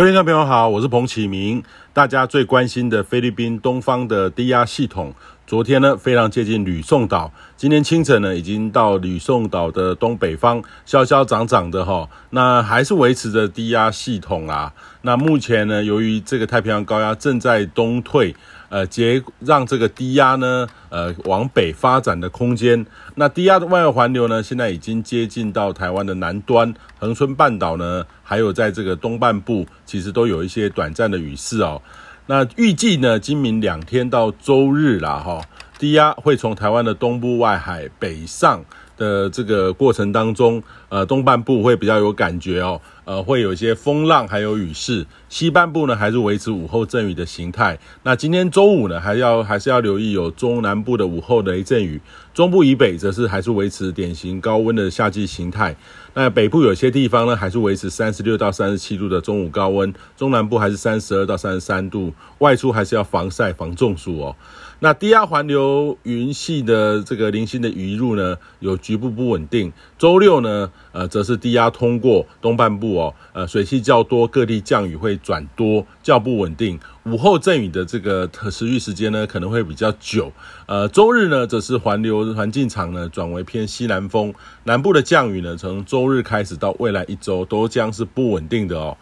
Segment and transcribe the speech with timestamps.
[0.00, 1.62] 各位听众朋友好，我是彭启明。
[1.92, 5.12] 大家最关心的菲律宾东方的低压系统，
[5.50, 14.72] 昨天呢非常接近吕宋岛，今天清晨呢已经到吕宋岛的东北方，消消长长的哈，那还是维持着低压系统啊。
[15.02, 18.36] 那目前呢，由于这个太平洋高压正在东退。
[18.68, 22.86] 呃，结让这个低压呢，呃，往北发展的空间。
[23.16, 31.82] 那低压的外围环流呢，现在已经接近到台湾的南端，恒春半岛呢，还有在这个东半部，其实都有一些短暂的雨势哦。
[32.30, 35.42] 那预计呢，今明两天到周日啦，哈，
[35.80, 38.64] 低压会从台湾的东部外海北上。
[38.96, 45.06] 的这个过程当中，呃，东半部会比较有感觉哦，呃，会有一些风浪，还有雨势。
[45.30, 47.78] 西半部呢，还是维持午后阵雨的形态。
[48.02, 52.00] 那今天周五呢，还要还是要留意有中南部的午后雷阵雨。
[52.34, 55.76] 中部以北则是还是维持典型高温的夏季形态。
[56.14, 59.92] 那北部有些地方呢，还是维持三十六到三十七度的中午高温。
[60.16, 62.12] 中南部还是三十二到三十三度。
[62.38, 64.36] 外出还是要防晒防中暑哦。
[64.82, 69.70] 那低压环流云系的这个零星的雨入呢，有局部不稳定。
[69.98, 76.78] 周六呢，呃，则是低压通过东半部哦，呃，水汽较多，各地降雨会转多，较不稳定。
[77.04, 80.32] 午后阵雨的这个持续时间呢，可能会比较久。
[80.66, 84.32] 呃，周日呢，则是环流环境场呢转为偏西南风，
[84.64, 88.96] 南部的降雨呢，从周日开始到未来一周都将是不稳定的哦。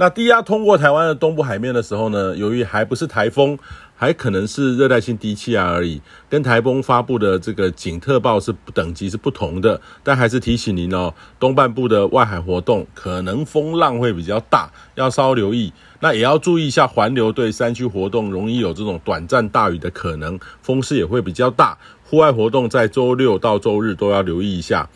[0.00, 3.58] 那低压通过台湾的东部海面的时候呢，由于还不是台风。
[4.00, 15.70] 还可能是热带性低气压而已，跟台风发布的这个警特报是等级是不同的，但还是提醒您哦，东半部的外海活动可能风浪会比较大，要稍留意。
[16.00, 21.76] 那也要注意一下环流对山区活动容易有这种短暂大雨的可能，风势也会比较大。
[22.02, 24.88] 户外活动在周六到周日都要留意一下。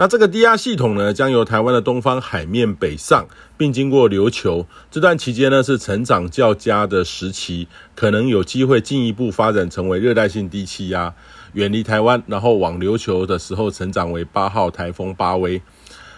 [0.00, 3.26] 那这个低压系统呢，将由台湾的东方海面北上，
[3.58, 4.66] 并经过琉球。
[4.90, 11.12] 这段期间呢，是成长较佳的时期，可能有机会进一步发展成为热带性低气压，
[11.52, 15.60] 远离台湾，然后往琉球的时候成长为八号台风巴威。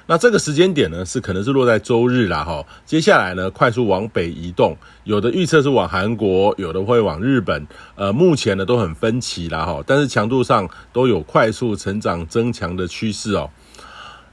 [0.06, 2.64] 那这个时间点呢，是可能是落在周日啦，哈。
[2.86, 7.66] 接下来呢，快速往北移动，有的预测是往韩国，有的会往日本。
[7.96, 9.82] 呃，目前呢都很分歧啦，哈。
[9.84, 13.50] 但是强度上都有快速成长增强的趋势哦。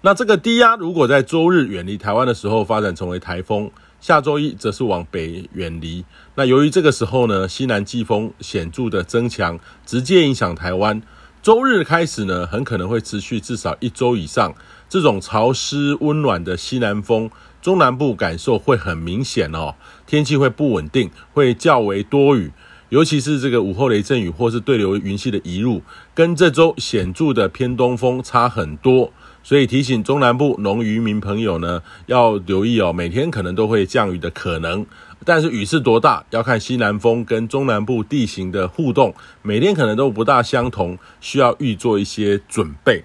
[0.01, 6.05] 那这个低压如果在周日远离台湾的时候发展成为台风，下周一则是往北远离。
[6.35, 11.01] 那由于这个时候呢，西南季风显著的增强，直接影响台湾。
[11.41, 14.53] 周日开始呢，很可能会持续至少一周以上。
[14.87, 17.29] 这种潮湿温暖的西南风，
[17.61, 19.75] 中南部感受会很明显哦，
[20.07, 22.51] 天气会不稳定，会较为多雨。
[22.89, 25.81] 尤其是这个午后雷阵雨或是对流云系的移入，
[26.15, 29.13] 跟这周显著的偏东风差很多，
[29.43, 34.83] 所以提醒中南部农渔民朋友呢，要留意哦，每天可能都会降雨的可能，
[35.23, 39.13] 但是雨是多大要看西南风跟中南部地形的互动，
[39.43, 43.03] 每天可能都不大相同，需要预做一些准备。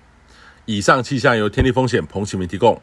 [0.64, 2.80] 以上气象由天地风险彭启明提供。